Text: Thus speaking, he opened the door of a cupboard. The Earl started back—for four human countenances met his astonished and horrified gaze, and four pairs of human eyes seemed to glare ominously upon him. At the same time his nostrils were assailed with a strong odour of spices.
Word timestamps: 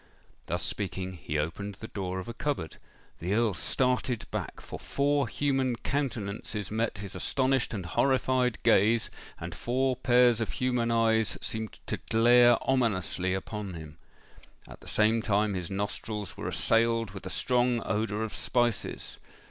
Thus 0.47 0.63
speaking, 0.63 1.13
he 1.13 1.37
opened 1.37 1.75
the 1.75 1.87
door 1.87 2.17
of 2.17 2.27
a 2.27 2.33
cupboard. 2.33 2.77
The 3.19 3.35
Earl 3.35 3.53
started 3.53 4.25
back—for 4.31 4.79
four 4.79 5.27
human 5.27 5.75
countenances 5.75 6.71
met 6.71 6.97
his 6.97 7.13
astonished 7.13 7.71
and 7.71 7.85
horrified 7.85 8.57
gaze, 8.63 9.11
and 9.39 9.53
four 9.53 9.95
pairs 9.95 10.41
of 10.41 10.53
human 10.53 10.89
eyes 10.89 11.37
seemed 11.39 11.73
to 11.85 11.97
glare 12.09 12.57
ominously 12.63 13.35
upon 13.35 13.75
him. 13.75 13.99
At 14.67 14.79
the 14.81 14.87
same 14.87 15.21
time 15.21 15.53
his 15.53 15.69
nostrils 15.69 16.35
were 16.35 16.47
assailed 16.47 17.11
with 17.11 17.27
a 17.27 17.29
strong 17.29 17.83
odour 17.85 18.23
of 18.23 18.33
spices. 18.33 19.19